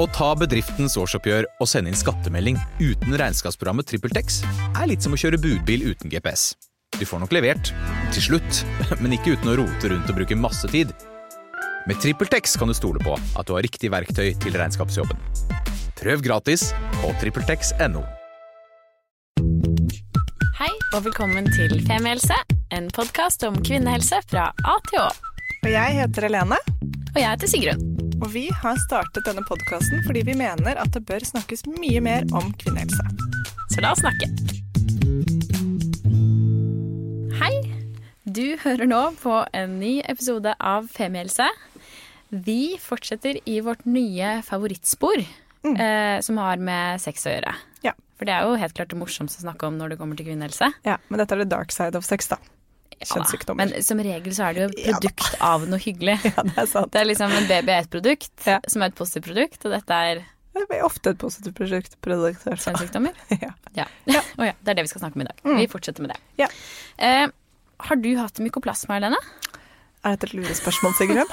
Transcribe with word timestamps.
Å 0.00 0.06
ta 0.16 0.30
bedriftens 0.38 0.94
årsoppgjør 0.96 1.44
og 1.60 1.68
sende 1.68 1.90
inn 1.92 1.98
skattemelding 1.98 2.56
uten 2.80 3.16
regnskapsprogrammet 3.20 3.84
TrippelTex 3.90 4.38
er 4.70 4.86
litt 4.88 5.04
som 5.04 5.12
å 5.12 5.18
kjøre 5.20 5.40
budbil 5.42 5.90
uten 5.90 6.08
GPS. 6.08 6.54
Du 6.96 7.04
får 7.04 7.20
nok 7.20 7.34
levert, 7.36 7.72
til 8.14 8.24
slutt, 8.30 8.62
men 9.02 9.12
ikke 9.18 9.34
uten 9.34 9.52
å 9.52 9.58
rote 9.60 9.90
rundt 9.92 10.08
og 10.08 10.16
bruke 10.16 10.38
masse 10.40 10.70
tid. 10.72 10.94
Med 11.84 12.00
TrippelTex 12.00 12.56
kan 12.56 12.72
du 12.72 12.76
stole 12.76 13.02
på 13.04 13.12
at 13.12 13.44
du 13.44 13.52
har 13.52 13.66
riktig 13.66 13.92
verktøy 13.92 14.32
til 14.40 14.56
regnskapsjobben. 14.56 15.20
Prøv 16.00 16.24
gratis 16.24 16.70
på 17.02 17.12
TrippelTex.no. 17.20 18.06
Hei 20.62 20.72
og 20.94 21.04
velkommen 21.10 21.52
til 21.52 21.76
Femihelse, 21.84 22.40
en 22.72 22.88
podkast 22.96 23.44
om 23.44 23.60
kvinnehelse 23.60 24.24
fra 24.32 24.48
A 24.64 24.80
til 24.88 25.04
Å. 25.04 25.10
Og 25.60 25.72
jeg 25.74 26.00
heter 26.00 26.30
Helene, 26.30 26.56
Og 27.10 27.18
jeg 27.20 27.28
heter 27.34 27.50
Sigrun. 27.52 27.89
Og 28.20 28.28
vi 28.34 28.46
har 28.62 28.76
startet 28.86 29.24
denne 29.26 29.42
podkasten 29.48 30.02
fordi 30.06 30.22
vi 30.28 30.36
mener 30.38 30.78
at 30.80 30.92
det 30.94 31.02
bør 31.08 31.24
snakkes 31.24 31.64
mye 31.72 32.02
mer 32.04 32.26
om 32.36 32.52
kvinnehelse. 32.60 33.04
Så 33.72 33.82
la 33.84 33.94
oss 33.94 34.02
snakke. 34.02 34.28
Hei. 37.40 37.54
Du 38.30 38.44
hører 38.62 38.86
nå 38.86 39.00
på 39.22 39.40
en 39.56 39.78
ny 39.80 39.94
episode 40.04 40.52
av 40.60 40.90
Femihelse. 40.92 41.48
Vi 42.30 42.76
fortsetter 42.78 43.40
i 43.48 43.56
vårt 43.64 43.82
nye 43.88 44.36
favorittspor, 44.46 45.24
eh, 45.24 46.20
som 46.22 46.38
har 46.38 46.60
med 46.62 47.00
sex 47.02 47.26
å 47.26 47.32
gjøre. 47.32 47.56
Ja. 47.82 47.96
For 48.20 48.28
det 48.28 48.36
er 48.36 48.46
jo 48.46 48.60
helt 48.60 48.76
klart 48.76 48.92
det 48.92 49.00
morsomste 49.00 49.40
å 49.40 49.48
snakke 49.48 49.66
om 49.66 49.80
når 49.80 49.94
det 49.94 49.98
kommer 50.02 50.20
til 50.20 50.28
kvinnehelse. 50.28 50.70
ja, 50.84 50.98
Men 51.08 51.18
dette 51.18 51.34
er 51.34 51.42
the 51.42 51.48
dark 51.48 51.72
side 51.72 51.96
of 51.96 52.04
sex, 52.04 52.28
da. 52.28 52.36
Ja, 53.00 53.54
Men 53.56 53.70
som 53.82 53.98
regel 54.04 54.34
så 54.36 54.44
er 54.50 54.52
det 54.58 54.64
jo 54.66 54.72
produkt 54.92 55.30
Ja 55.38 55.46
av 55.54 55.62
noe 55.70 55.78
hyggelig. 55.80 56.18
Ja, 56.28 56.42
det 56.44 56.56
er 56.60 56.66
sant. 56.68 56.90
Det 56.92 57.00
er 57.00 57.06
liksom 57.08 57.32
en 57.32 57.46
baby 57.48 57.72
er 57.72 57.86
et 57.86 57.90
produkt, 57.90 58.32
Ja. 58.44 58.58
som 58.68 58.82
er 58.84 58.92
et 58.92 58.98
positivt 58.98 59.24
produkt, 59.30 59.64
og 59.64 59.72
dette 59.72 60.00
er 60.10 60.20
Det 60.52 60.66
er 60.76 60.84
ofte 60.84 61.14
et 61.14 61.18
positivt 61.18 61.54
produkt. 61.56 61.96
produkt 62.04 62.44
kjønnssykdommer. 62.44 63.16
Ja. 63.40 63.54
Ja. 63.78 63.86
Å 64.40 64.50
ja, 64.50 64.52
det 64.60 64.74
er 64.74 64.80
det 64.80 64.84
vi 64.84 64.92
skal 64.92 65.00
snakke 65.06 65.16
om 65.16 65.24
i 65.24 65.28
dag. 65.30 65.40
Vi 65.62 65.66
fortsetter 65.72 66.04
med 66.04 66.12
det. 66.12 66.20
Ja. 66.44 66.48
Eh, 66.98 67.26
har 67.88 67.96
du 67.96 68.10
hatt 68.18 68.36
mykoplasma, 68.44 68.98
Helene? 68.98 69.16
Er 70.04 70.14
dette 70.16 70.28
et 70.30 70.36
lurespørsmål, 70.36 70.92
Sigrun? 70.96 71.28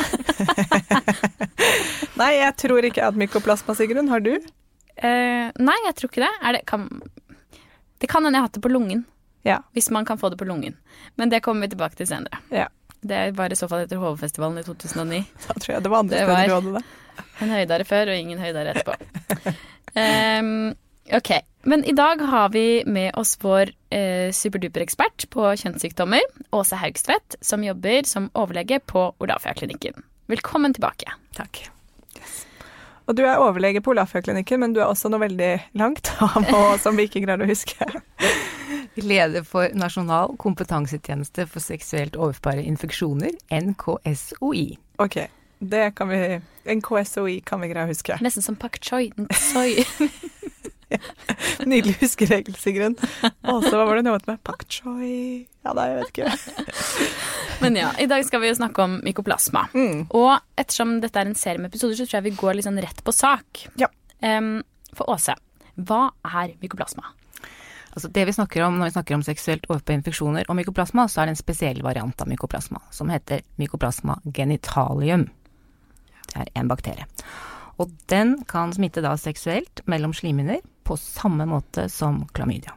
Nei, 2.19 2.31
jeg 2.39 2.55
tror 2.59 2.83
ikke 2.87 2.99
jeg 2.99 3.05
har 3.05 3.11
hatt 3.11 3.19
mykoplasma, 3.19 3.75
Sigrun. 3.77 4.09
Har 4.11 4.23
du? 4.23 4.33
Eh, 4.97 5.51
nei, 5.59 5.77
jeg 5.85 5.95
tror 5.99 6.11
ikke 6.11 6.23
det. 6.25 6.31
Det 6.57 6.63
kan 6.67 6.87
det 7.99 8.07
kan 8.11 8.23
hende 8.23 8.37
jeg 8.37 8.43
har 8.43 8.47
hatt 8.49 8.57
det 8.59 8.63
på 8.65 8.69
lungen. 8.71 9.05
Ja. 9.47 9.61
Hvis 9.77 9.89
man 9.95 10.05
kan 10.05 10.19
få 10.19 10.29
det 10.33 10.39
på 10.39 10.47
lungen. 10.47 10.75
Men 11.15 11.31
det 11.31 11.41
kommer 11.45 11.67
vi 11.67 11.75
tilbake 11.75 11.99
til 11.99 12.09
senere. 12.09 12.43
ja. 12.51 12.67
Det 13.07 13.31
var 13.37 13.53
i 13.53 13.55
så 13.55 13.67
fall 13.69 13.83
etter 13.85 13.99
HV-festivalen 14.01 14.57
i 14.57 14.63
2009. 14.65 15.19
Da 15.47 15.53
tror 15.53 15.73
jeg 15.75 15.83
det 15.85 15.91
var 15.93 16.01
andre 16.03 16.23
steder 16.23 16.49
du 16.49 16.55
hadde 16.55 16.79
det. 16.79 17.27
En 17.45 17.53
høydare 17.53 17.85
før 17.85 18.09
og 18.11 18.17
ingen 18.17 18.41
høydare 18.41 18.73
etterpå. 18.73 19.53
um, 19.93 20.73
ok, 21.19 21.31
men 21.69 21.85
i 21.85 21.93
dag 21.97 22.21
har 22.31 22.49
vi 22.53 22.83
med 22.89 23.13
oss 23.21 23.37
vår 23.41 23.71
eh, 23.93 24.33
superduper-ekspert 24.33 25.27
på 25.33 25.45
kjønnssykdommer, 25.61 26.25
Åse 26.57 26.81
Haugstvedt, 26.81 27.37
som 27.41 27.65
jobber 27.65 28.05
som 28.09 28.31
overlege 28.33 28.81
på 28.85 29.09
Olafia-klinikken. 29.23 30.01
Velkommen 30.31 30.73
tilbake. 30.73 31.13
Takk. 31.37 31.67
Og 33.07 33.15
du 33.15 33.23
er 33.23 33.39
overlege 33.39 33.79
på 33.83 33.93
Olafia-klinikken, 33.93 34.59
men 34.59 34.73
du 34.75 34.81
er 34.81 34.89
også 34.89 35.07
noe 35.13 35.21
veldig 35.23 35.51
langt 35.79 36.11
og 36.21 36.73
som 36.83 36.97
vi 36.99 37.07
ikke 37.07 37.23
greier 37.23 37.45
å 37.45 37.47
huske. 37.47 37.87
Leder 39.03 39.43
for 39.47 39.69
Nasjonal 39.77 40.35
kompetansetjeneste 40.41 41.47
for 41.49 41.63
seksuelt 41.63 42.17
overførbare 42.17 42.63
infeksjoner, 42.65 43.35
NKSOI. 43.53 44.77
Ok, 45.03 45.19
det 45.59 45.83
kan 45.97 46.09
vi 46.09 46.21
NKSOI 46.67 47.41
kan 47.45 47.61
vi 47.61 47.71
greie 47.71 47.87
å 47.87 47.91
huske. 47.91 48.17
Nesten 48.23 48.45
som 48.45 48.57
pak 48.59 48.79
choi. 48.83 49.09
Soy. 49.33 49.83
Nydelig 51.67 51.97
huskeregel, 51.99 52.55
Sigrun. 52.55 52.95
Og 53.51 53.65
så 53.65 53.73
hva 53.75 53.85
var 53.89 53.99
det 53.99 54.05
noe 54.07 54.21
med 54.27 54.39
pak 54.47 54.63
choi 54.71 55.47
Ja, 55.65 55.73
nei, 55.75 55.87
jeg 55.91 55.97
vet 55.99 56.13
ikke. 56.13 57.07
Men 57.63 57.79
ja, 57.79 57.91
i 57.99 58.07
dag 58.09 58.23
skal 58.27 58.43
vi 58.43 58.51
jo 58.51 58.57
snakke 58.59 58.85
om 58.85 58.99
mykoplasma. 59.03 59.67
Mm. 59.73 60.05
Og 60.15 60.37
ettersom 60.59 60.97
dette 61.03 61.19
er 61.19 61.29
en 61.29 61.37
serie 61.37 61.59
med 61.59 61.73
episoder, 61.73 61.97
så 61.97 62.07
tror 62.07 62.19
jeg 62.21 62.29
vi 62.29 62.37
går 62.39 62.57
litt 62.57 62.67
sånn 62.69 62.79
rett 62.83 63.03
på 63.03 63.15
sak. 63.15 63.65
Ja. 63.81 63.89
Um, 64.23 64.61
for 64.95 65.09
Åse, 65.13 65.35
hva 65.75 66.03
er 66.25 66.55
mykoplasma? 66.61 67.11
Altså 67.97 68.11
det 68.13 68.27
vi 68.29 68.33
snakker 68.35 68.61
om 68.61 68.75
når 68.77 68.91
vi 68.91 68.93
snakker 68.93 69.15
om 69.17 69.23
seksuelt 69.25 69.63
overførte 69.71 69.95
infeksjoner 69.97 70.45
og 70.51 70.57
mykoplasma, 70.59 71.07
så 71.09 71.23
er 71.23 71.29
det 71.29 71.33
en 71.33 71.39
spesiell 71.39 71.79
variant 71.81 72.21
av 72.21 72.29
mykoplasma 72.29 72.81
som 72.93 73.09
heter 73.09 73.41
mykoplasma 73.57 74.19
genitalium. 74.37 75.23
Det 76.29 76.43
er 76.43 76.51
en 76.61 76.69
bakterie. 76.69 77.07
Og 77.81 77.89
den 78.11 78.35
kan 78.49 78.69
smitte 78.73 79.01
da 79.01 79.15
seksuelt 79.17 79.81
mellom 79.89 80.13
slimhinner 80.13 80.61
på 80.85 80.97
samme 81.01 81.47
måte 81.49 81.87
som 81.89 82.23
klamydia. 82.37 82.75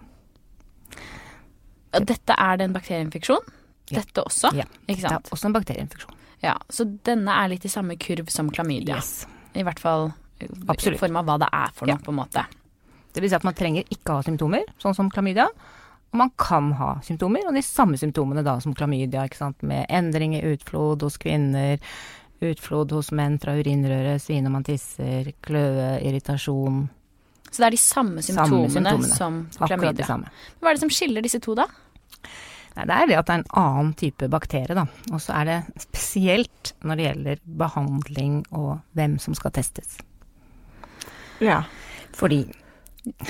Dette 1.92 2.36
er 2.38 2.56
det 2.60 2.68
en 2.68 2.74
bakterieinfeksjon? 2.76 3.44
Ja. 3.90 3.98
Dette 4.00 4.22
også? 4.22 4.52
Ja, 4.54 4.64
Ikke 4.86 5.02
sant? 5.08 5.26
er 5.26 5.34
også 5.34 5.48
en 5.50 5.56
bakterieinfeksjon. 5.56 6.16
Ja, 6.44 6.54
så 6.72 6.86
denne 7.04 7.34
er 7.42 7.50
litt 7.52 7.66
i 7.66 7.72
samme 7.72 7.96
kurv 8.00 8.30
som 8.32 8.48
klamydia. 8.54 8.96
Yes. 9.00 9.26
I 9.58 9.64
hvert 9.66 9.80
fall 9.82 10.12
i 10.40 10.96
form 10.96 11.18
av 11.20 11.26
hva 11.28 11.36
det 11.42 11.48
er 11.52 11.72
for 11.76 11.90
noe, 11.90 11.98
Ja. 11.98 12.04
på 12.04 12.14
en 12.14 12.20
måte. 12.22 12.46
Det 13.12 13.22
vil 13.22 13.30
si 13.32 13.36
at 13.38 13.46
man 13.46 13.56
trenger 13.58 13.86
ikke 13.90 14.18
ha 14.18 14.24
symptomer, 14.26 14.64
sånn 14.82 14.94
som 14.96 15.10
klamydia. 15.10 15.48
Og 16.10 16.18
man 16.18 16.30
kan 16.38 16.72
ha 16.78 16.92
symptomer, 17.06 17.44
og 17.46 17.54
de 17.54 17.62
samme 17.62 17.98
symptomene 17.98 18.42
da 18.46 18.56
som 18.62 18.74
klamydia, 18.74 19.24
ikke 19.28 19.38
sant, 19.38 19.62
med 19.66 19.86
endring 19.94 20.34
i 20.34 20.42
utflod 20.52 21.02
hos 21.06 21.18
kvinner, 21.22 21.78
utflod 22.42 22.90
hos 22.96 23.10
menn 23.14 23.36
fra 23.42 23.54
urinrøret, 23.58 24.22
svine 24.22 24.46
når 24.46 24.54
man 24.56 24.66
tisser, 24.66 25.28
kløe, 25.44 26.00
irritasjon, 26.06 26.88
Så 27.50 27.58
det 27.62 27.66
er 27.66 27.74
de 27.74 27.82
samme 27.82 28.22
symptomene, 28.22 28.70
symptomene. 28.70 29.14
som 29.16 29.40
klamydia. 29.66 30.06
samme. 30.06 30.30
Hva 30.60 30.70
er 30.70 30.76
det 30.78 30.82
som 30.84 30.92
skiller 30.94 31.22
disse 31.22 31.40
to, 31.42 31.54
da? 31.58 31.66
Nei, 32.76 32.84
det 32.86 32.94
er 32.94 33.06
det 33.10 33.16
at 33.18 33.26
det 33.26 33.34
er 33.34 33.40
en 33.40 33.58
annen 33.58 33.94
type 33.98 34.28
bakterie, 34.30 34.74
da. 34.78 34.84
Og 35.10 35.18
så 35.20 35.34
er 35.40 35.48
det 35.48 35.56
spesielt 35.82 36.72
når 36.86 36.96
det 36.96 37.06
gjelder 37.08 37.40
behandling 37.58 38.36
og 38.54 38.78
hvem 38.94 39.18
som 39.18 39.34
skal 39.34 39.50
testes. 39.50 39.98
Ja. 41.42 41.64
Fordi 42.14 42.44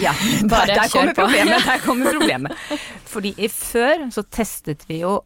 Ja, 0.03 0.13
Bare 0.51 0.67
der, 0.67 0.75
der 0.75 0.89
kjør 0.89 0.93
kommer 0.93 1.15
på. 1.15 1.23
problemet. 1.23 1.67
Der 1.67 1.83
kommer 1.85 2.13
problemet. 2.13 2.53
Fordi 3.11 3.35
i 3.39 3.49
før 3.49 4.09
så 4.11 4.25
testet 4.27 4.87
vi 4.89 5.01
jo 5.05 5.21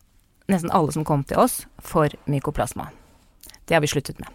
nesten 0.53 0.73
alle 0.77 0.93
som 0.93 1.05
kom 1.09 1.25
til 1.25 1.41
oss 1.41 1.63
for 1.81 2.13
mykoplasma. 2.29 2.91
Det 3.65 3.77
har 3.77 3.81
vi 3.81 3.89
sluttet 3.89 4.21
med. 4.21 4.29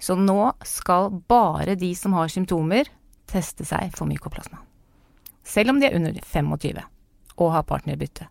Så 0.00 0.16
nå 0.16 0.52
skal 0.64 1.10
bare 1.28 1.76
de 1.76 1.94
som 1.96 2.12
har 2.16 2.28
symptomer, 2.32 2.88
teste 3.28 3.64
seg 3.68 3.92
for 3.96 4.08
mykoplasma. 4.08 4.60
Selv 5.46 5.72
om 5.72 5.80
de 5.80 5.88
er 5.88 5.96
under 5.96 6.16
25 6.24 6.80
og 7.36 7.52
har 7.52 7.62
partnerbytte. 7.68 8.28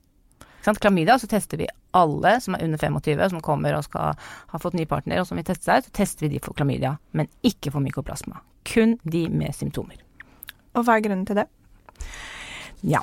Klamydia, 0.66 1.20
så 1.22 1.28
tester 1.30 1.59
vi 1.62 1.68
alle 1.94 2.40
som 2.42 2.56
er 2.58 2.64
under 2.66 2.82
25, 2.82 3.20
som 3.30 3.42
kommer 3.46 3.76
og 3.78 3.86
skal 3.86 4.16
ha 4.18 4.59
fått 4.62 4.74
ny 4.74 4.88
partner, 4.90 5.22
og 5.22 5.28
som 5.30 5.38
vil 5.38 5.46
teste 5.46 5.70
seg, 5.70 5.86
så 5.86 5.94
tester 5.94 6.26
vi 6.26 6.34
de 6.34 6.42
for 6.42 6.58
klamydia, 6.58 6.96
men 7.14 7.30
ikke 7.46 7.70
for 7.70 7.86
mykoplasma. 7.86 8.42
Kun 8.66 8.97
de 9.06 9.28
med 9.30 9.53
symptomer. 9.53 10.02
Og 10.75 10.86
hva 10.86 10.97
er 10.97 11.06
grunnen 11.06 11.25
til 11.28 11.40
det? 11.40 11.47
Ja, 12.86 13.02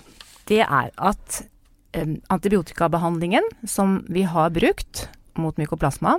det 0.51 0.61
er 0.65 0.93
at 0.93 1.41
eh, 1.97 2.19
antibiotikabehandlingen 2.33 3.49
som 3.69 4.03
vi 4.13 4.27
har 4.29 4.53
brukt 4.55 5.07
mot 5.41 5.57
mykoplasma, 5.59 6.19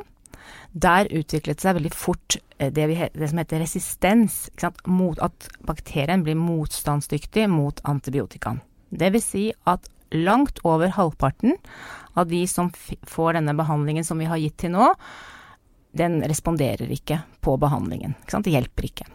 der 0.73 1.07
utviklet 1.13 1.61
seg 1.61 1.77
veldig 1.77 1.93
fort 1.95 2.37
eh, 2.57 2.71
det, 2.73 2.87
vi, 2.89 2.97
det 3.13 3.29
som 3.29 3.41
heter 3.41 3.61
resistens? 3.63 4.47
Mot 4.89 5.21
at 5.23 5.49
bakterien 5.65 6.25
blir 6.25 6.39
motstandsdyktig 6.39 7.47
mot 7.51 7.79
antibiotikaen. 7.87 8.61
Vil 8.93 9.21
si 9.21 9.47
at 9.69 9.89
langt 10.13 10.59
over 10.67 10.91
halvparten 10.93 11.55
av 12.13 12.27
de 12.29 12.43
som 12.47 12.69
får 13.09 13.39
denne 13.39 13.55
behandlingen 13.57 14.05
som 14.05 14.19
vi 14.21 14.29
har 14.29 14.41
gitt 14.41 14.59
til 14.61 14.75
nå, 14.75 14.91
den 15.93 16.21
responderer 16.25 16.89
ikke 16.93 17.21
på 17.41 17.57
behandlingen. 17.61 18.15
Ikke? 18.25 18.41
Det 18.45 18.53
hjelper 18.53 18.89
ikke. 18.89 19.09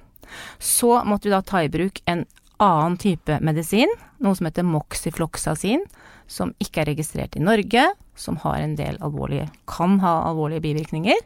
Så 0.58 0.98
måtte 1.08 1.28
vi 1.28 1.34
da 1.34 1.42
ta 1.42 1.62
i 1.64 1.72
bruk 1.72 2.02
en 2.06 2.24
annen 2.58 2.98
type 2.98 3.38
medisin, 3.44 3.90
noe 4.18 4.34
som 4.34 4.48
heter 4.48 4.66
moxifloxacin, 4.66 5.84
som 6.28 6.52
ikke 6.62 6.82
er 6.82 6.92
registrert 6.92 7.38
i 7.38 7.42
Norge, 7.42 7.84
som 8.18 8.38
har 8.42 8.60
en 8.60 8.74
del 8.78 8.98
alvorlige, 9.04 9.48
kan 9.70 9.98
ha 10.02 10.20
alvorlige 10.28 10.64
bivirkninger, 10.66 11.20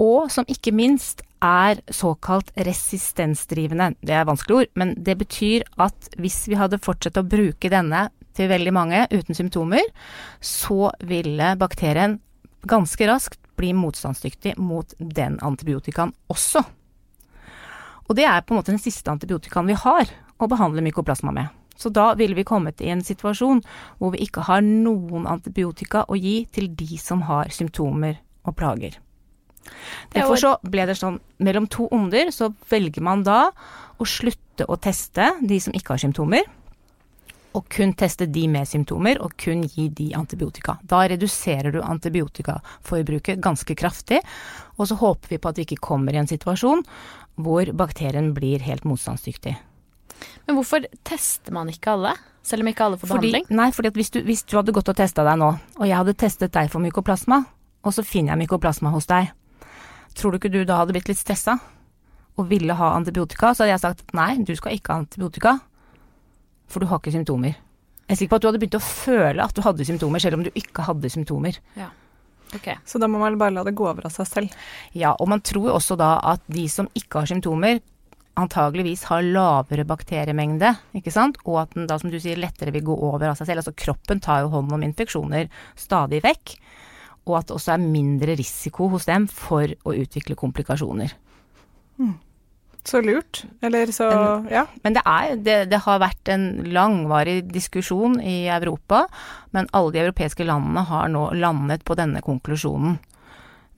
og 0.00 0.30
som 0.32 0.48
ikke 0.48 0.72
minst 0.72 1.20
er 1.44 1.80
såkalt 1.92 2.52
resistensdrivende. 2.56 3.94
Det 4.00 4.16
er 4.16 4.28
vanskelig 4.28 4.56
ord, 4.56 4.72
men 4.80 4.94
det 4.96 5.18
betyr 5.20 5.64
at 5.80 6.08
hvis 6.20 6.42
vi 6.48 6.56
hadde 6.60 6.80
fortsatt 6.80 7.20
å 7.20 7.26
bruke 7.26 7.72
denne 7.72 8.08
til 8.36 8.48
veldig 8.50 8.72
mange 8.72 9.04
uten 9.12 9.36
symptomer, 9.36 9.84
så 10.40 10.90
ville 11.04 11.54
bakterien 11.60 12.18
ganske 12.68 13.08
raskt 13.08 13.40
bli 13.60 13.72
motstandsdyktig 13.76 14.56
mot 14.60 14.92
den 14.98 15.38
antibiotikaen 15.44 16.14
også. 16.32 16.64
Og 18.10 18.16
det 18.18 18.26
er 18.26 18.42
på 18.42 18.52
en 18.52 18.58
måte 18.58 18.74
den 18.74 18.82
siste 18.82 19.12
antibiotikaen 19.12 19.70
vi 19.70 19.78
har 19.78 20.10
å 20.40 20.48
behandle 20.50 20.82
mykoplasma 20.82 21.30
med. 21.36 21.52
Så 21.78 21.92
da 21.94 22.10
ville 22.18 22.34
vi 22.36 22.44
kommet 22.44 22.82
i 22.82 22.90
en 22.92 23.04
situasjon 23.06 23.62
hvor 24.00 24.12
vi 24.12 24.24
ikke 24.26 24.42
har 24.48 24.64
noen 24.66 25.28
antibiotika 25.30 26.02
å 26.10 26.18
gi 26.18 26.42
til 26.52 26.72
de 26.76 26.98
som 27.00 27.22
har 27.28 27.52
symptomer 27.54 28.18
og 28.44 28.56
plager. 28.58 28.98
Er 30.10 30.20
Derfor 30.20 30.40
så 30.40 30.50
ble 30.66 30.88
det 30.88 30.98
sånn 30.98 31.20
mellom 31.38 31.68
to 31.70 31.86
onder 31.94 32.32
så 32.34 32.50
velger 32.72 33.04
man 33.04 33.22
da 33.24 33.52
å 34.00 34.08
slutte 34.08 34.66
å 34.66 34.76
teste 34.80 35.30
de 35.40 35.60
som 35.62 35.76
ikke 35.76 35.94
har 35.94 36.02
symptomer, 36.02 36.44
og 37.56 37.66
kun 37.72 37.94
teste 37.98 38.28
de 38.30 38.44
med 38.50 38.68
symptomer, 38.68 39.18
og 39.22 39.34
kun 39.40 39.64
gi 39.66 39.88
de 39.88 40.10
antibiotika. 40.18 40.76
Da 40.86 41.02
reduserer 41.10 41.72
du 41.74 41.80
antibiotikaforbruket 41.82 43.40
ganske 43.42 43.74
kraftig, 43.78 44.20
og 44.78 44.86
så 44.90 44.98
håper 45.00 45.34
vi 45.34 45.40
på 45.42 45.50
at 45.50 45.58
vi 45.58 45.66
ikke 45.66 45.80
kommer 45.82 46.14
i 46.14 46.22
en 46.22 46.30
situasjon 46.30 46.84
hvor 47.40 47.72
bakterien 47.76 48.32
blir 48.36 48.62
helt 48.62 48.84
motstandsdyktig. 48.84 49.56
Men 50.46 50.58
hvorfor 50.58 50.84
tester 51.06 51.54
man 51.56 51.70
ikke 51.72 51.94
alle? 51.94 52.14
Selv 52.44 52.64
om 52.64 52.70
ikke 52.70 52.84
alle 52.86 52.98
får 53.00 53.08
Fordi, 53.08 53.30
behandling? 53.32 53.56
nei, 53.56 53.70
fordi 53.72 53.92
hvis 53.96 54.12
du, 54.12 54.20
hvis 54.24 54.44
du 54.48 54.56
hadde 54.56 54.74
gått 54.76 54.88
og 54.92 54.96
testa 54.96 55.24
deg 55.26 55.40
nå, 55.40 55.50
og 55.78 55.84
jeg 55.86 55.96
hadde 55.96 56.16
testet 56.20 56.54
deg 56.56 56.70
for 56.72 56.82
mykoplasma, 56.84 57.42
og 57.80 57.96
så 57.96 58.04
finner 58.04 58.34
jeg 58.34 58.44
mykoplasma 58.44 58.92
hos 58.92 59.08
deg, 59.08 59.30
tror 60.16 60.32
du 60.32 60.40
ikke 60.40 60.52
du 60.52 60.62
da 60.68 60.80
hadde 60.80 60.96
blitt 60.96 61.08
litt 61.08 61.20
stressa 61.20 61.58
og 62.40 62.48
ville 62.50 62.76
ha 62.76 62.92
antibiotika? 62.96 63.52
Så 63.54 63.64
hadde 63.64 63.74
jeg 63.74 63.84
sagt 63.84 64.14
nei, 64.16 64.32
du 64.44 64.52
skal 64.56 64.76
ikke 64.76 64.92
ha 64.92 65.02
antibiotika, 65.04 65.58
for 66.70 66.82
du 66.82 66.88
har 66.90 67.02
ikke 67.02 67.14
symptomer. 67.14 67.58
Jeg 68.06 68.16
er 68.16 68.18
sikker 68.18 68.32
på 68.32 68.38
at 68.40 68.42
du 68.42 68.48
hadde 68.50 68.60
begynt 68.62 68.78
å 68.78 68.82
føle 68.82 69.44
at 69.44 69.54
du 69.54 69.62
hadde 69.62 69.86
symptomer, 69.86 70.22
selv 70.22 70.38
om 70.38 70.46
du 70.46 70.50
ikke 70.58 70.86
hadde 70.86 71.10
symptomer. 71.12 71.58
Ok. 72.56 72.66
Så 72.88 72.98
da 72.98 73.06
må 73.06 73.20
man 73.20 73.36
bare 73.38 73.54
la 73.54 73.62
det 73.66 73.76
gå 73.78 73.86
over 73.86 74.08
av 74.08 74.14
seg 74.14 74.26
selv. 74.26 74.56
Ja, 74.98 75.12
og 75.14 75.30
man 75.30 75.42
tror 75.46 75.68
jo 75.68 75.76
også 75.76 75.94
da 75.98 76.16
at 76.32 76.42
de 76.50 76.64
som 76.72 76.88
ikke 76.98 77.22
har 77.22 77.30
symptomer, 77.30 77.78
antageligvis 78.40 79.04
har 79.10 79.26
lavere 79.26 79.84
bakteriemengde, 79.86 80.72
ikke 80.96 81.12
sant, 81.14 81.38
og 81.44 81.60
at 81.64 81.74
den 81.76 81.86
da, 81.90 81.98
som 82.00 82.10
du 82.10 82.18
sier, 82.22 82.40
lettere 82.40 82.72
vil 82.74 82.86
gå 82.86 82.96
over 82.96 83.28
av 83.28 83.38
seg 83.38 83.50
selv. 83.50 83.62
Altså 83.62 83.76
kroppen 83.76 84.22
tar 84.22 84.44
jo 84.44 84.52
hånd 84.54 84.72
om 84.74 84.86
infeksjoner 84.86 85.50
stadig 85.78 86.22
vekk, 86.24 86.54
og 87.28 87.36
at 87.38 87.50
det 87.50 87.56
også 87.58 87.74
er 87.76 87.84
mindre 87.84 88.34
risiko 88.38 88.88
hos 88.94 89.06
dem 89.10 89.28
for 89.30 89.70
å 89.84 89.94
utvikle 89.94 90.38
komplikasjoner. 90.40 91.14
Så 92.88 93.02
lurt. 93.04 93.44
Eller 93.62 93.92
så 93.92 94.08
Ja. 94.50 94.66
Men 94.82 94.96
det, 94.96 95.02
er, 95.04 95.36
det, 95.36 95.58
det 95.70 95.82
har 95.84 96.00
vært 96.00 96.32
en 96.32 96.64
langvarig 96.72 97.42
diskusjon 97.52 98.20
i 98.20 98.48
Europa, 98.48 99.06
men 99.52 99.68
alle 99.76 99.92
de 99.92 100.02
europeiske 100.06 100.46
landene 100.48 100.86
har 100.88 101.08
nå 101.12 101.30
landet 101.36 101.84
på 101.84 101.96
denne 101.98 102.22
konklusjonen. 102.24 102.98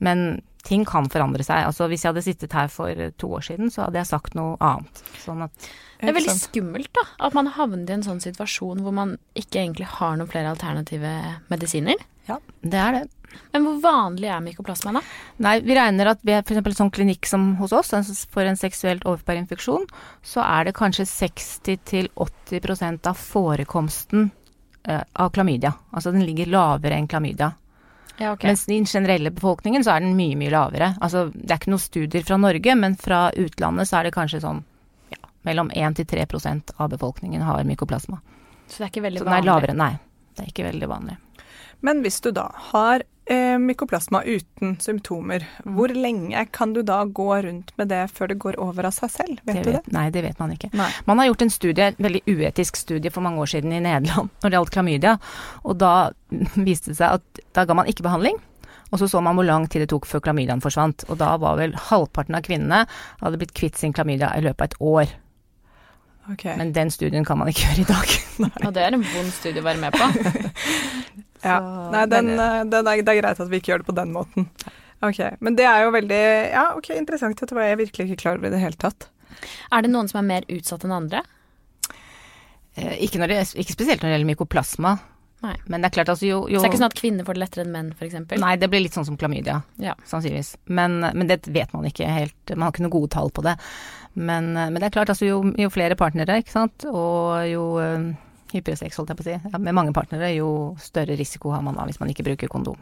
Men 0.03 0.41
ting 0.63 0.85
kan 0.87 1.09
forandre 1.11 1.43
seg. 1.45 1.65
Altså 1.67 1.87
hvis 1.91 2.05
jeg 2.05 2.13
hadde 2.13 2.25
sittet 2.25 2.55
her 2.55 2.69
for 2.71 3.03
to 3.19 3.31
år 3.37 3.43
siden, 3.49 3.71
så 3.73 3.85
hadde 3.85 3.99
jeg 3.99 4.09
sagt 4.09 4.37
noe 4.39 4.55
annet. 4.63 5.03
Sånn 5.23 5.43
at 5.45 5.67
Det 5.99 6.11
er 6.11 6.17
veldig 6.17 6.37
skummelt 6.39 6.91
da, 6.95 7.05
at 7.27 7.35
man 7.37 7.51
havner 7.57 7.89
i 7.89 7.97
en 7.97 8.05
sånn 8.05 8.23
situasjon 8.23 8.83
hvor 8.83 8.95
man 8.95 9.17
ikke 9.39 9.61
egentlig 9.61 9.89
har 9.99 10.17
noen 10.19 10.31
flere 10.31 10.55
alternative 10.55 11.13
medisiner. 11.51 11.99
ja, 12.29 12.39
det 12.61 12.79
er 12.79 12.97
det. 12.97 13.03
Men 13.53 13.65
hvor 13.67 13.77
vanlig 13.83 14.29
er 14.33 14.41
mykoplasma 14.43 14.89
da? 14.97 15.01
Nei, 15.45 15.55
vi 15.65 15.77
regner 15.77 16.05
at 16.13 16.21
ved 16.25 16.39
f.eks. 16.41 16.59
en 16.61 16.79
sånn 16.81 16.93
klinikk 16.93 17.23
som 17.29 17.41
hos 17.59 17.73
oss, 17.75 17.93
for 18.33 18.43
en 18.45 18.59
seksuelt 18.59 19.05
overførbar 19.05 19.41
infeksjon, 19.43 19.85
så 20.25 20.39
er 20.45 20.69
det 20.69 20.75
kanskje 20.77 21.05
60-80% 21.09 23.09
av 23.09 23.19
forekomsten 23.19 24.29
eh, 24.87 25.01
av 25.13 25.29
klamydia. 25.29 25.73
Altså 25.91 26.11
den 26.11 26.25
ligger 26.25 26.51
lavere 26.53 26.97
enn 26.97 27.07
klamydia. 27.07 27.51
Ja, 28.17 28.33
okay. 28.33 28.47
Mens 28.47 28.67
i 28.69 28.75
den 28.75 28.85
generelle 28.85 29.31
befolkningen 29.33 29.83
så 29.83 29.95
er 29.95 30.03
den 30.05 30.15
mye, 30.17 30.37
mye 30.37 30.53
lavere. 30.53 30.91
Altså 31.01 31.27
det 31.33 31.49
er 31.49 31.61
ikke 31.61 31.73
noen 31.73 31.81
studier 31.81 32.25
fra 32.27 32.37
Norge, 32.37 32.75
men 32.77 32.97
fra 32.99 33.25
utlandet 33.33 33.89
så 33.89 33.99
er 33.99 34.09
det 34.09 34.15
kanskje 34.17 34.43
sånn 34.43 34.61
ja, 35.13 35.21
mellom 35.49 35.71
1-3% 35.73 36.75
av 36.77 36.91
befolkningen 36.93 37.41
har 37.41 37.65
mykoplasma. 37.65 38.21
Så 38.67 38.79
det 38.79 38.85
er 38.85 38.93
ikke 38.93 39.07
veldig 39.07 39.23
Så 39.23 39.25
den 39.25 39.33
er 39.33 39.41
vanlig. 39.41 39.51
lavere, 39.51 39.77
nei. 39.77 39.93
Det 40.33 40.45
er 40.45 40.53
ikke 40.53 40.69
veldig 40.69 40.89
vanlig. 40.89 41.17
Men 41.83 41.99
hvis 42.05 42.21
du 42.23 42.29
da 42.33 42.47
har 42.71 43.03
eh, 43.27 43.57
mykoplasma 43.57 44.23
uten 44.25 44.77
symptomer, 44.79 45.45
Mm. 45.65 45.75
hvor 45.75 45.87
lenge 45.95 46.45
kan 46.51 46.73
du 46.73 46.81
da 46.83 47.03
gå 47.05 47.43
rundt 47.43 47.71
med 47.77 47.87
det 47.89 48.09
før 48.11 48.27
det 48.27 48.39
går 48.39 48.57
over 48.59 48.85
av 48.85 48.91
seg 48.93 49.09
selv? 49.11 49.39
Vet 49.45 49.55
Det 49.55 49.63
du 49.63 49.71
det? 49.71 49.81
nei, 49.93 50.09
det 50.09 50.23
vet 50.23 50.39
man 50.39 50.51
ikke. 50.51 50.69
Nei. 50.73 50.89
Man 51.05 51.17
har 51.19 51.27
gjort 51.27 51.41
en 51.41 51.49
studie, 51.49 51.83
en 51.91 51.95
veldig 52.03 52.23
uetisk 52.27 52.75
studie 52.75 53.09
for 53.11 53.21
mange 53.21 53.37
år 53.39 53.47
siden 53.53 53.71
i 53.73 53.79
Nederland 53.79 54.29
når 54.43 54.49
det 54.49 54.57
gjaldt 54.59 54.71
klamydia, 54.71 55.17
og 55.63 55.77
da 55.77 56.11
viste 56.55 56.91
det 56.91 56.97
seg 56.97 57.19
at 57.19 57.43
da 57.53 57.65
ga 57.65 57.73
man 57.73 57.85
ikke 57.87 58.03
behandling. 58.03 58.37
Og 58.93 58.99
så 58.99 59.07
så 59.09 59.21
man 59.23 59.33
hvor 59.35 59.45
lang 59.47 59.67
tid 59.67 59.81
det 59.81 59.89
tok 59.89 60.05
før 60.05 60.19
klamydiaen 60.21 60.61
forsvant. 60.61 61.03
Og 61.09 61.17
da 61.17 61.31
var 61.41 61.55
vel 61.57 61.71
halvparten 61.73 62.35
av 62.37 62.43
kvinnene 62.45 62.83
hadde 63.23 63.37
blitt 63.41 63.53
kvitt 63.57 63.75
sin 63.75 63.91
klamydia 63.93 64.29
i 64.37 64.41
løpet 64.45 64.61
av 64.61 64.65
et 64.69 64.75
år. 64.79 65.13
Okay. 66.31 66.55
Men 66.55 66.71
den 66.73 66.91
studien 66.93 67.25
kan 67.25 67.37
man 67.37 67.49
ikke 67.49 67.65
gjøre 67.67 67.81
i 67.81 67.89
dag. 67.89 68.13
Og 68.67 68.73
det 68.75 68.83
er 68.85 68.93
en 68.93 69.01
vond 69.03 69.31
studie 69.33 69.59
å 69.59 69.65
være 69.65 69.81
med 69.81 69.97
på. 69.97 70.05
Ja. 71.43 71.59
Så- 71.59 71.91
Nei, 71.91 72.05
den, 72.07 72.29
eh, 72.39 72.63
den 72.63 72.87
er, 72.87 73.01
det 73.03 73.09
er 73.13 73.21
greit 73.21 73.39
at 73.39 73.49
vi 73.51 73.59
ikke 73.59 73.73
gjør 73.73 73.83
det 73.83 73.89
på 73.91 73.95
den 73.99 74.13
måten. 74.15 74.49
Ok, 75.03 75.19
Men 75.43 75.55
det 75.59 75.65
er 75.67 75.83
jo 75.83 75.91
veldig 75.91 76.51
Ja, 76.53 76.69
ok, 76.77 76.89
interessant. 76.95 77.35
Dette 77.39 77.53
var 77.57 77.63
jeg 77.67 77.77
virkelig 77.81 78.05
ikke 78.11 78.21
klar 78.21 78.37
over 78.39 78.47
i 78.47 78.53
det 78.55 78.61
hele 78.63 78.79
tatt. 78.79 79.09
Er 79.71 79.81
det 79.83 79.91
noen 79.91 80.07
som 80.07 80.21
er 80.21 80.27
mer 80.29 80.45
utsatt 80.47 80.85
enn 80.87 80.93
andre? 80.95 81.23
Eh, 82.75 82.95
Ikke, 83.05 83.19
når 83.21 83.27
det, 83.33 83.39
ikke 83.59 83.75
spesielt 83.75 84.01
når 84.01 84.09
det 84.09 84.15
gjelder 84.17 84.29
mykoplasma. 84.31 84.93
Nei. 85.43 85.57
Men 85.67 85.83
det 85.83 85.89
er 85.89 85.95
klart, 85.97 86.07
altså 86.13 86.23
jo, 86.25 86.37
jo 86.47 86.55
Så 86.55 86.63
det 86.63 86.69
er 86.69 86.71
ikke 86.71 86.79
sånn 86.79 86.91
at 86.93 86.95
kvinner 87.01 87.25
får 87.27 87.35
det 87.35 87.41
lettere 87.43 87.65
enn 87.65 87.73
menn, 87.75 87.89
f.eks.? 87.99 88.15
Nei, 88.39 88.53
det 88.55 88.69
blir 88.71 88.79
litt 88.85 88.95
sånn 88.95 89.03
som 89.05 89.17
klamydia, 89.19 89.57
Ja. 89.77 89.93
sannsynligvis. 90.07 90.53
Men, 90.71 91.01
men 91.03 91.27
det 91.27 91.41
vet 91.51 91.73
man 91.75 91.83
ikke 91.83 92.07
helt. 92.07 92.53
Man 92.55 92.63
har 92.63 92.71
ikke 92.71 92.85
noe 92.87 92.95
gode 92.95 93.11
tall 93.11 93.27
på 93.29 93.43
det. 93.43 93.57
Men, 94.15 94.53
men 94.55 94.79
det 94.79 94.87
er 94.87 94.95
klart, 94.95 95.11
altså 95.11 95.27
jo, 95.27 95.41
jo 95.59 95.67
flere 95.73 95.97
partnere, 95.99 96.39
ikke 96.39 96.53
sant, 96.55 96.85
og 96.87 97.43
jo 97.49 97.65
eh, 97.83 98.07
hyppigere 98.53 98.77
sex, 98.85 98.97
holdt 98.97 99.09
jeg 99.13 99.17
på 99.19 99.25
å 99.25 99.29
si, 99.31 99.37
ja, 99.51 99.57
med 99.59 99.75
mange 99.75 99.93
partnere, 99.95 100.31
jo 100.37 100.49
større 100.81 101.17
risiko 101.19 101.51
har 101.55 101.61
man 101.65 101.75
da 101.79 101.85
hvis 101.89 101.99
man 101.99 102.09
ikke 102.13 102.25
bruker 102.29 102.47
kondom. 102.51 102.77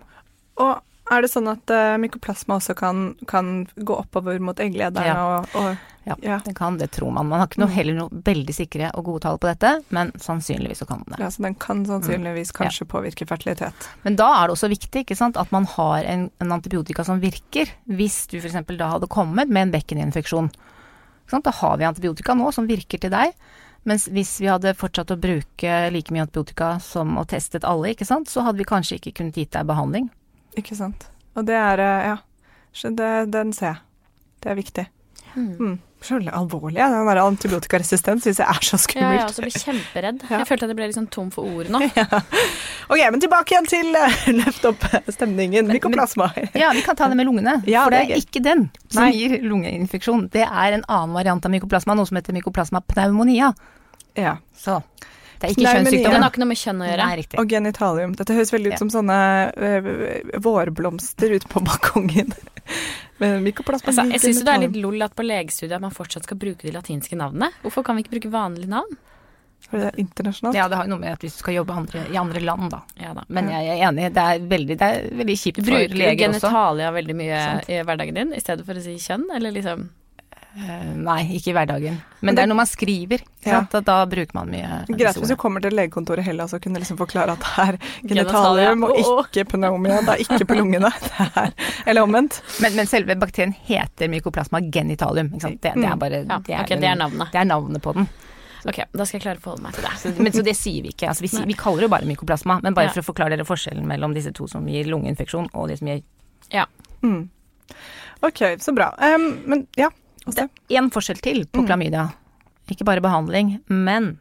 Og 0.61 0.79
er 1.11 1.21
det 1.25 1.31
sånn 1.31 1.49
at 1.51 1.71
uh, 1.75 1.97
mykoplasma 1.99 2.55
også 2.61 2.75
kan, 2.77 3.15
kan 3.27 3.65
gå 3.75 3.95
oppover 3.99 4.37
mot 4.39 4.59
egglederen 4.63 5.09
Ja. 5.09 5.23
og, 5.41 5.55
og 5.59 5.87
Ja, 6.03 6.15
Ja. 6.25 6.37
det 6.41 6.55
kan, 6.57 6.79
det 6.79 6.87
tror 6.95 7.11
man. 7.13 7.27
Man 7.29 7.39
har 7.43 7.47
ikke 7.47 7.59
noe, 7.61 7.69
heller 7.69 7.93
noe 7.93 8.21
veldig 8.25 8.53
sikre 8.57 8.87
og 8.97 9.03
gode 9.05 9.21
tall 9.21 9.37
på 9.37 9.45
dette, 9.51 9.83
men 9.93 10.09
sannsynligvis 10.17 10.79
så 10.81 10.87
kan 10.89 11.03
den 11.03 11.13
det. 11.13 11.19
ja, 11.21 11.27
så 11.29 11.43
den 11.45 11.53
kan 11.61 11.83
sannsynligvis 11.85 12.49
Mm. 12.53 12.57
kanskje 12.57 12.87
påvirke 12.89 13.27
fertilitet. 13.29 13.85
Men 14.03 14.15
da 14.17 14.29
er 14.39 14.47
det 14.47 14.55
også 14.55 14.69
viktig 14.71 15.03
ikke 15.05 15.17
sant, 15.19 15.37
at 15.37 15.51
man 15.51 15.65
har 15.65 16.01
en, 16.09 16.31
en 16.41 16.51
antibiotika 16.51 17.03
som 17.05 17.19
virker. 17.21 17.69
Hvis 17.85 18.25
du 18.31 18.39
f.eks. 18.39 18.65
da 18.77 18.89
hadde 18.95 19.07
kommet 19.13 19.47
med 19.49 19.61
en 19.67 19.71
bekkeninfeksjon. 19.77 20.49
Da 21.31 21.51
har 21.51 21.77
vi 21.77 21.85
antibiotika 21.85 22.33
nå 22.33 22.49
som 22.51 22.65
virker 22.67 22.97
til 22.99 23.11
deg. 23.13 23.35
Mens 23.89 24.05
hvis 24.13 24.35
vi 24.41 24.49
hadde 24.51 24.75
fortsatt 24.77 25.13
å 25.13 25.17
bruke 25.17 25.77
like 25.93 26.13
mye 26.13 26.27
antibiotika 26.27 26.75
som 26.83 27.15
og 27.17 27.29
testet 27.31 27.65
alle, 27.65 27.95
ikke 27.95 28.05
sant, 28.05 28.29
så 28.29 28.45
hadde 28.45 28.61
vi 28.61 28.67
kanskje 28.69 28.99
ikke 28.99 29.15
kunnet 29.21 29.39
gitt 29.41 29.53
deg 29.55 29.69
behandling. 29.69 30.11
Ikke 30.59 30.77
sant. 30.77 31.07
Og 31.33 31.47
det 31.47 31.57
er 31.57 31.81
eh, 31.81 32.09
Ja, 32.11 32.17
så 32.75 32.91
det, 32.93 33.13
den 33.33 33.55
ser 33.57 33.73
jeg. 33.73 33.81
Det 34.41 34.51
er 34.51 34.59
viktig. 34.59 34.85
Mm. 35.33 35.55
Mm. 35.57 35.79
Så 36.01 36.15
alvorlig. 36.15 36.79
ja. 36.79 36.87
Den 36.89 37.05
der 37.05 37.19
antibiotikaresistens 37.21 38.23
syns 38.25 38.39
jeg 38.41 38.47
er 38.49 38.65
så 38.65 38.77
skummelt. 38.81 39.05
Ja, 39.05 39.11
jeg 39.21 39.33
skummelt. 39.33 39.33
også 39.35 39.41
ble 39.45 39.61
kjemperedd. 39.65 40.23
Ja. 40.31 40.39
Jeg 40.41 40.47
følte 40.49 40.65
at 40.65 40.71
jeg 40.73 40.77
ble 40.79 40.87
liksom 40.89 41.07
tom 41.13 41.29
for 41.33 41.45
ord 41.45 41.69
nå. 41.69 41.81
Ok, 42.91 42.99
men 43.13 43.21
tilbake 43.23 43.53
igjen 43.53 43.67
til 43.69 43.93
uh, 43.95 44.23
løft 44.35 44.65
opp 44.67 44.87
stemningen. 45.13 45.69
Mykoplasma. 45.69 46.31
Ja, 46.61 46.71
vi 46.75 46.81
kan 46.83 46.97
ta 46.97 47.07
det 47.07 47.15
med 47.19 47.29
lungene. 47.29 47.59
Ja, 47.69 47.85
for 47.85 47.93
det 47.93 48.01
er 48.01 48.15
er 48.17 48.23
ikke 48.25 48.41
den 48.43 48.65
som 48.89 49.05
Nei. 49.05 49.11
gir 49.15 49.37
lungeinfeksjon. 49.45 50.25
Det 50.33 50.43
er 50.43 50.75
en 50.79 50.83
annen 50.89 51.13
variant 51.15 51.45
av 51.45 51.53
mykoplasma, 51.53 51.95
noe 51.95 52.09
som 52.09 52.17
heter 52.17 52.35
mykoplasma 52.35 52.81
pneumonia. 52.89 53.53
Ja. 54.19 54.37
Så 54.57 54.81
det 55.41 55.47
er 55.47 55.53
ikke 55.55 55.63
kjønnssykdom, 55.63 55.71
Den 55.71 55.85
kjønnssykdom. 55.85 56.21
har 56.21 56.31
ikke 56.31 56.41
noe 56.43 56.49
med 56.51 56.59
kjønn 56.61 56.81
å 56.81 56.87
gjøre. 56.89 57.05
Nei, 57.09 57.15
riktig. 57.21 57.39
Og 57.41 57.49
genitalium. 57.49 58.15
Dette 58.19 58.33
høres 58.37 58.51
veldig 58.53 58.67
ut 58.71 58.75
Ja. 58.75 58.81
som 58.81 58.89
sånne 58.93 59.19
uh, 59.57 60.39
vårblomster 60.45 61.33
ute 61.37 61.47
på 61.49 61.63
balkongen. 61.65 62.33
med 63.21 63.41
mykoplasma 63.45 63.89
Altså, 63.89 64.05
jeg 64.11 64.21
syns 64.21 64.43
det 64.45 64.53
er 64.53 64.61
litt 64.67 64.77
lol 64.81 65.01
at 65.01 65.15
på 65.17 65.25
legestudiet 65.25 65.77
at 65.77 65.81
man 65.83 65.93
fortsatt 65.93 66.25
skal 66.27 66.37
bruke 66.41 66.61
de 66.65 66.73
latinske 66.75 67.17
navnene. 67.17 67.51
Hvorfor 67.63 67.85
kan 67.85 67.97
vi 67.97 68.05
ikke 68.05 68.15
bruke 68.17 68.31
vanlige 68.33 68.69
navn? 68.69 68.99
For 69.69 69.77
det 69.77 69.91
er 69.91 69.99
internasjonalt. 70.01 70.57
Ja, 70.57 70.65
det 70.67 70.77
har 70.79 70.87
jo 70.87 70.95
noe 70.95 71.03
med 71.03 71.13
at 71.13 71.21
hvis 71.21 71.35
du 71.37 71.41
skal 71.43 71.53
jobbe 71.59 71.73
andre, 71.77 72.01
i 72.09 72.17
andre 72.17 72.41
land, 72.41 72.69
da. 72.73 72.79
Ja 72.97 73.13
da. 73.13 73.23
Men 73.29 73.49
jeg 73.53 73.67
er 73.75 73.83
enig, 73.89 74.07
det 74.15 74.23
er 74.25 74.45
veldig, 74.51 74.77
det 74.81 74.87
er 74.87 75.09
veldig 75.19 75.35
kjipt 75.37 75.59
for 75.61 75.67
bruker 75.69 75.83
også. 75.85 75.93
Du 75.93 75.97
bruker 76.01 76.17
genitalia 76.23 76.91
veldig 76.97 77.15
mye 77.19 77.41
Sånt. 77.45 77.69
i 77.69 77.81
hverdagen 77.85 78.17
din, 78.17 78.33
i 78.33 78.41
stedet 78.41 78.65
for 78.65 78.77
å 78.81 78.83
si 78.83 78.95
kjønn, 79.01 79.27
eller 79.37 79.53
liksom 79.53 79.85
Nei, 80.51 81.21
ikke 81.37 81.51
i 81.51 81.53
hverdagen. 81.55 81.95
Men 82.19 82.35
det 82.35 82.43
er 82.43 82.49
når 82.51 82.57
man 82.59 82.67
skriver, 82.67 83.21
Ja. 83.45 83.61
sant? 83.63 83.85
Da, 83.87 84.05
bruker 84.05 84.35
man 84.35 84.49
mye 84.51 84.81
Greit 84.99 85.15
hvis 85.15 85.29
du 85.31 85.37
kommer 85.39 85.63
til 85.63 85.71
legekontoret 85.77 86.19
i 86.19 86.25
Hellas 86.27 86.51
og 86.53 86.61
kunne 86.61 86.81
liksom 86.83 86.97
forklare 86.99 87.31
at 87.37 87.39
det 87.39 87.63
er 87.63 87.77
genitalium 88.11 88.83
og 88.83 88.97
ikke 88.99 89.45
pneumonia. 89.53 90.01
Det 90.03 90.09
er 90.17 90.23
ikke 90.25 90.47
på 90.49 90.57
lungene. 90.59 90.91
Det 91.07 91.29
er, 91.39 91.53
eller 91.87 92.03
omvendt. 92.03 92.41
men, 92.61 92.75
men 92.75 92.85
selve 92.91 93.15
bakterien 93.15 93.53
heter 93.65 94.11
mykoplasma 94.11 94.59
genitalium, 94.67 95.31
ikke 95.31 95.41
sant. 95.47 95.61
Det, 95.63 95.73
det 95.79 95.87
er 95.87 95.95
bare 96.03 96.21
Ja, 96.25 96.39
det 96.43 96.55
er, 96.57 96.61
ok, 96.65 96.75
det 96.83 96.89
er 96.91 96.99
navnet. 96.99 97.31
Det 97.31 97.39
er 97.41 97.47
navnet 97.47 97.81
på 97.81 97.93
den. 97.95 98.09
Ok, 98.67 98.77
da 98.93 99.05
skal 99.07 99.17
jeg 99.17 99.23
klare 99.23 99.39
å 99.39 99.41
forholde 99.41 99.63
meg 99.65 99.73
til 99.73 99.87
det. 99.87 99.93
Så, 100.03 100.11
men, 100.21 100.33
så 100.35 100.43
det 100.45 100.53
sier 100.59 100.83
vi 100.85 100.91
ikke. 100.93 101.07
Altså, 101.09 101.23
vi, 101.25 101.31
sier, 101.33 101.47
vi 101.49 101.55
kaller 101.57 101.81
det 101.81 101.87
jo 101.87 101.93
bare 101.95 102.05
mykoplasma, 102.11 102.59
men 102.61 102.75
bare 102.77 102.91
Ja. 102.91 102.93
for 102.97 103.01
å 103.01 103.07
forklare 103.07 103.33
dere 103.39 103.47
forskjellen 103.47 103.87
mellom 103.89 104.13
disse 104.13 104.33
to 104.37 104.45
som 104.51 104.67
gir 104.69 104.85
lungeinfeksjon 104.91 105.47
og 105.55 105.69
de 105.71 105.77
som 105.79 105.87
gir 105.89 106.03
Mm. 107.01 107.29
Ok, 108.21 108.41
så 108.61 108.75
bra. 108.77 108.91
Um, 109.01 109.39
men 109.49 109.63
ja. 109.79 109.87
Det 110.25 110.37
er 110.37 110.49
én 110.81 110.89
forskjell 110.91 111.21
til 111.21 111.45
på 111.45 111.61
Mm. 111.61 111.67
klamydia. 111.67 112.13
Ikke 112.69 112.85
bare 112.85 113.01
behandling, 113.01 113.59
men 113.69 114.19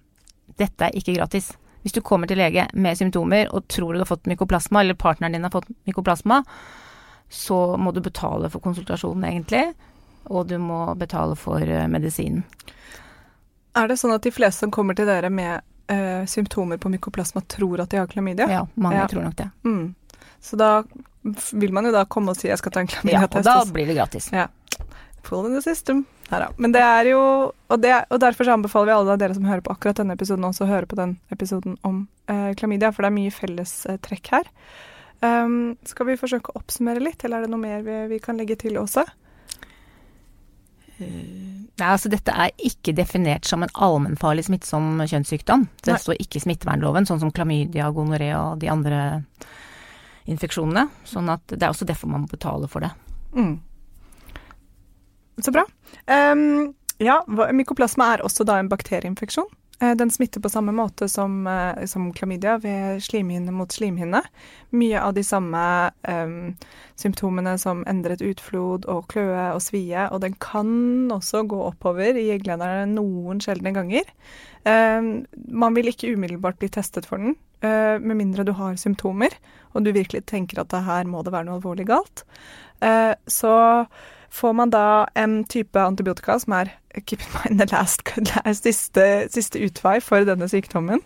dette 0.58 0.80
er 0.88 0.90
ikke 0.92 1.14
gratis. 1.16 1.52
Hvis 1.84 1.92
du 1.92 2.00
kommer 2.00 2.26
til 2.28 2.36
lege 2.38 2.68
med 2.74 2.96
symptomer 2.96 3.48
og 3.54 3.66
tror 3.68 3.92
du 3.94 3.98
har 4.00 4.06
fått 4.06 4.24
mykoplasma, 4.26 4.80
eller 4.80 4.94
partneren 4.94 5.32
din 5.32 5.42
har 5.42 5.50
fått 5.50 5.68
mykoplasma, 5.86 6.44
så 7.30 7.76
må 7.78 7.92
du 7.94 8.00
betale 8.00 8.50
for 8.50 8.60
konsultasjonen, 8.60 9.24
egentlig. 9.24 9.74
Og 10.26 10.46
du 10.48 10.58
må 10.58 10.94
betale 10.98 11.36
for 11.36 11.60
eh, 11.62 11.86
medisinen. 11.88 12.42
Er 13.76 13.86
det 13.88 13.98
sånn 14.00 14.14
at 14.14 14.22
de 14.26 14.30
fleste 14.34 14.60
som 14.66 14.70
kommer 14.74 14.96
til 14.98 15.06
dere 15.06 15.30
med 15.30 15.60
eh, 15.88 16.24
symptomer 16.26 16.76
på 16.78 16.90
mykoplasma, 16.90 17.40
tror 17.48 17.80
at 17.80 17.90
de 17.90 17.96
har 17.98 18.06
klamydia? 18.10 18.48
Ja, 18.50 18.66
mange 18.74 18.96
Ja. 18.96 19.06
tror 19.06 19.22
nok 19.22 19.36
det. 19.36 19.50
Mm. 19.64 19.94
Så 20.40 20.56
da 20.56 20.82
vil 21.52 21.72
man 21.72 21.84
jo 21.84 21.92
da 21.92 22.04
komme 22.04 22.30
og 22.30 22.36
si 22.36 22.48
'jeg 22.48 22.58
skal 22.58 22.72
ta 22.72 22.80
en 22.80 22.86
Ja, 22.88 22.94
klamydia-test'. 23.26 23.36
og 23.36 23.44
da 23.44 23.64
blir 23.72 23.86
det 23.86 23.96
gratis. 23.96 24.30
Pull 24.30 24.38
in 25.46 25.54
the 25.54 25.62
system. 25.62 26.04
Neida. 26.30 26.50
Men 26.56 26.72
det 26.72 26.82
er 26.84 27.10
jo 27.10 27.20
og, 27.50 27.80
det, 27.82 27.92
og 28.10 28.20
derfor 28.22 28.46
så 28.46 28.54
anbefaler 28.54 28.90
vi 28.90 28.96
alle 28.96 29.16
dere 29.20 29.36
som 29.36 29.48
hører 29.48 29.64
på 29.66 29.74
akkurat 29.74 29.98
denne 29.98 30.14
episoden, 30.14 30.46
også 30.46 30.66
å 30.66 30.70
høre 30.70 30.88
på 30.90 30.98
den 30.98 31.16
episoden 31.34 31.76
om 31.86 32.04
eh, 32.30 32.52
klamydia, 32.58 32.92
for 32.94 33.04
det 33.04 33.10
er 33.10 33.18
mye 33.18 33.34
felles 33.34 33.74
eh, 33.90 34.20
her. 34.30 34.50
Um, 35.20 35.76
skal 35.84 36.08
vi 36.08 36.16
forsøke 36.16 36.52
å 36.52 36.62
oppsummere 36.62 37.02
litt, 37.02 37.24
eller 37.24 37.42
er 37.42 37.44
det 37.44 37.52
noe 37.52 37.60
mer 37.60 37.82
vi, 37.84 37.96
vi 38.14 38.20
kan 38.24 38.38
legge 38.40 38.56
til 38.62 38.78
også? 38.80 39.04
Nei, 41.00 41.88
altså 41.88 42.10
dette 42.12 42.32
er 42.32 42.52
ikke 42.60 42.92
definert 42.96 43.48
som 43.48 43.64
en 43.64 43.72
allmennfarlig 43.72 44.44
smittsom 44.48 45.00
kjønnssykdom. 45.00 45.66
Det 45.80 45.94
Nei. 45.94 46.00
står 46.02 46.20
ikke 46.20 46.40
i 46.40 46.44
smittevernloven, 46.44 47.08
sånn 47.08 47.22
som 47.22 47.32
klamydia, 47.32 47.88
gonoré 47.96 48.30
og 48.36 48.60
de 48.60 48.68
andre 48.72 49.00
infeksjonene. 50.28 50.86
Sånn 51.08 51.30
at 51.32 51.44
det 51.52 51.62
er 51.62 51.72
også 51.72 51.88
derfor 51.88 52.12
man 52.12 52.26
må 52.26 52.32
betale 52.32 52.68
for 52.70 52.84
det. 52.84 52.92
Mm. 53.32 53.56
Så 55.40 55.54
bra. 55.54 55.64
Um, 56.06 56.74
ja, 57.00 57.22
mykoplasma 57.28 58.14
er 58.14 58.26
også 58.26 58.44
da 58.48 58.58
en 58.60 58.68
bakterieinfeksjon. 58.68 59.48
Eh, 59.80 59.96
Den 59.96 60.10
smitter 60.10 60.40
på 60.40 60.48
samme 60.48 60.72
måte 60.72 61.08
som, 61.08 61.46
eh, 61.46 61.86
som 61.86 62.12
klamydia 62.12 62.58
ved 62.58 63.00
slimhinne 63.02 63.52
mot 63.52 63.72
slimhinne. 63.72 64.22
Mye 64.70 65.00
av 65.00 65.14
de 65.14 65.22
samme 65.24 65.90
um, 66.08 66.56
symptomene 66.96 67.56
som 67.58 67.84
endret 67.88 68.20
utflod 68.20 68.84
og 68.86 69.08
kløe 69.08 69.54
og 69.54 69.62
svie, 69.64 70.04
og 70.12 70.20
den 70.20 70.36
kan 70.38 71.08
også 71.10 71.46
gå 71.48 71.62
oppover 71.70 72.14
i 72.20 72.28
egglederne 72.36 72.92
noen 72.92 73.40
sjeldne 73.40 73.72
ganger. 73.72 74.04
Um, 74.68 75.26
man 75.48 75.74
vil 75.74 75.88
ikke 75.88 76.12
umiddelbart 76.12 76.60
bli 76.60 76.68
testet 76.68 77.08
for 77.08 77.16
den, 77.16 77.34
uh, 77.64 77.96
med 77.98 78.20
mindre 78.20 78.44
du 78.44 78.52
har 78.52 78.76
symptomer, 78.76 79.32
og 79.72 79.84
du 79.84 79.92
virkelig 79.96 80.26
tenker 80.26 80.60
at 80.60 80.68
det 80.68 80.84
her 80.84 81.08
må 81.08 81.24
det 81.24 81.32
være 81.32 81.48
noe 81.48 81.56
alvorlig 81.56 81.88
galt. 81.88 82.26
Uh, 82.84 83.16
så 83.26 83.56
får 84.30 84.52
man 84.54 84.70
da 84.70 85.06
en 85.18 85.42
type 85.44 85.74
antibiotika 85.80 86.38
som 86.40 86.52
er 86.54 86.70
keep 87.06 87.20
in 87.22 87.32
mind 87.44 87.60
the 87.60 87.66
last, 87.76 88.02
last 88.44 88.64
siste, 88.66 89.04
siste 89.30 89.58
utvei 89.62 90.00
for 90.02 90.24
denne 90.26 90.46
sykdommen. 90.50 91.02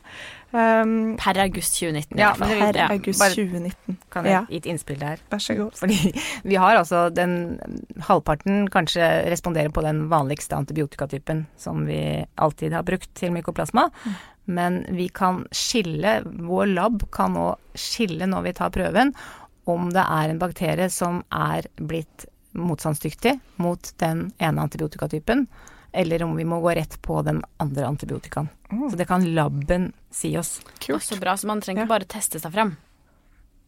Um, 0.54 1.16
Per 1.18 1.38
august 1.42 1.74
2019. 1.80 2.18
ja, 2.20 2.30
per 2.38 2.76
Ja. 2.78 2.86
august 2.92 3.20
bare- 3.20 3.34
2019. 3.34 3.96
Kan 4.10 4.24
jeg 4.24 4.32
Ja. 4.32 4.44
gi 4.48 4.56
et 4.56 4.66
innspill 4.70 4.98
der? 5.00 5.16
Vær 5.30 5.38
så 5.42 5.56
god. 5.58 5.72
Fordi 5.74 6.12
vi 6.44 6.54
har 6.54 6.76
altså 6.76 7.08
den 7.12 7.58
halvparten 8.06 8.68
kanskje 8.70 9.26
responderer 9.32 9.72
på 9.72 9.82
den 9.82 10.08
vanligste 10.08 10.54
antibiotikatypen 10.56 11.46
som 11.56 11.84
vi 11.86 12.24
alltid 12.38 12.72
har 12.72 12.82
brukt 12.86 13.12
til 13.14 13.32
mykoplasma. 13.32 13.90
Men 14.46 14.84
vi 14.92 15.08
kan 15.08 15.46
skille, 15.52 16.22
vår 16.24 16.66
lab 16.74 17.10
kan 17.10 17.32
nå 17.34 17.56
skille 17.74 18.26
når 18.28 18.42
vi 18.44 18.52
tar 18.52 18.70
prøven, 18.70 19.12
om 19.66 19.88
det 19.90 20.04
er 20.04 20.28
en 20.30 20.38
bakterie 20.38 20.90
som 20.92 21.22
er 21.32 21.62
blitt 21.80 22.26
motstandsdyktig 22.54 23.36
mot 23.62 23.92
den 24.02 24.28
ene 24.38 24.62
antibiotikatypen, 24.64 25.46
eller 25.92 26.22
om 26.26 26.32
vi 26.36 26.44
må 26.48 26.60
gå 26.64 26.74
rett 26.74 26.96
på 27.02 27.20
den 27.26 27.42
andre 27.62 27.86
antibiotikaen. 27.86 28.48
Så 28.90 28.96
det 28.98 29.06
kan 29.06 29.22
laben 29.34 29.92
si 30.10 30.32
oss. 30.38 30.60
Kult. 30.82 31.02
Så 31.06 31.18
bra, 31.20 31.36
så 31.38 31.46
man 31.46 31.60
trenger 31.62 31.82
Ja. 31.82 31.86
ikke 31.86 31.94
bare 31.94 32.10
teste 32.16 32.40
seg 32.42 32.52
frem. 32.52 32.76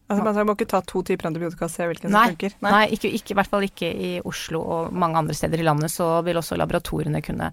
Altså, 0.09 0.23
man 0.23 0.45
må 0.47 0.53
ikke 0.55 0.67
ta 0.71 0.79
to 0.87 1.01
typer 1.03 1.27
antibiotika 1.27 1.65
og 1.67 1.71
se 1.71 1.83
hvilken 1.83 2.11
Nei, 2.11 2.25
som 2.29 2.35
funker. 2.35 2.53
Nei, 2.63 2.85
ikke, 2.95 3.09
ikke, 3.11 3.31
i 3.33 3.35
hvert 3.35 3.49
fall 3.51 3.65
ikke 3.67 3.89
i 3.91 4.11
Oslo 4.23 4.61
og 4.63 4.93
mange 4.95 5.19
andre 5.19 5.35
steder 5.35 5.59
i 5.59 5.65
landet, 5.67 5.91
så 5.91 6.21
vil 6.23 6.39
også 6.39 6.55
laboratoriene 6.55 7.19
kunne 7.21 7.49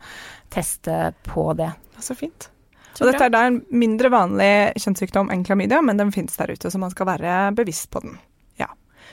teste 0.55 1.15
på 1.27 1.49
det. 1.59 1.73
Så 1.99 2.15
fint. 2.15 2.49
Så 2.95 3.03
og 3.03 3.11
dette 3.11 3.27
er 3.27 3.33
da 3.35 3.41
en 3.49 3.57
mindre 3.75 4.07
vanlig 4.15 4.53
kjønnssykdom 4.79 5.33
enn 5.35 5.43
klamydia, 5.47 5.81
men 5.83 5.99
den 5.99 6.13
finnes 6.15 6.37
der 6.39 6.53
ute, 6.55 6.71
så 6.71 6.79
man 6.79 6.91
skal 6.95 7.07
være 7.11 7.55
bevisst 7.59 7.91
på 7.91 8.05
den. 8.07 8.19
Ja. 8.63 8.69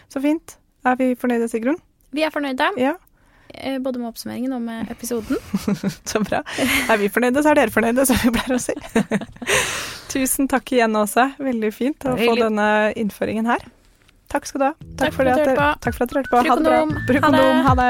Så 0.08 0.22
fint. 0.22 0.58
Er 0.86 0.96
vi 1.02 1.16
fornøyde, 1.18 1.50
Sigrun? 1.50 1.82
Vi 2.12 2.24
er 2.28 2.32
fornøyde, 2.34 2.68
Ja. 2.78 2.94
eh, 3.54 3.78
både 3.80 4.00
med 4.00 4.10
oppsummeringen 4.12 4.54
og 4.54 4.62
med 4.62 4.90
episoden. 4.92 5.38
Så 6.12 6.20
bra. 6.24 6.42
Er 6.90 6.98
vi 7.00 7.08
fornøyde, 7.10 7.44
så 7.44 7.52
er 7.54 7.62
dere 7.62 7.72
fornøyde, 7.74 8.06
som 8.10 8.18
vi 8.24 8.32
pleier 8.36 8.58
å 8.58 8.62
si. 8.62 8.76
Tusen 10.12 10.48
takk 10.52 10.72
igjen, 10.76 10.96
Åse. 11.00 11.30
Veldig 11.40 11.70
fint 11.74 12.08
å 12.10 12.18
få 12.20 12.34
denne 12.40 12.66
innføringen 13.00 13.48
her. 13.48 13.64
Takk 14.32 14.46
skal 14.48 14.60
du 14.60 14.66
ha. 14.70 14.74
Takk 15.00 15.14
for 15.16 15.28
at 15.28 15.38
du 15.40 15.44
dere- 15.44 15.52
hørte 15.52 15.60
på. 15.60 15.70
Takk 15.86 15.96
for 15.98 16.04
at 16.04 16.12
dere 16.12 16.22
hørte 16.22 16.32
på. 16.32 16.42
Ha 16.48 16.56
det 16.56 16.66
bra. 16.68 17.06
Bruk 17.08 17.24
kondom. 17.26 17.64
Ha 17.68 17.76
det. 17.80 17.90